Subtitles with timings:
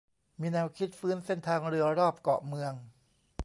[0.39, 2.73] มีแนวคิดฟื้นเส้นทางเรือรอบเกาะเมือง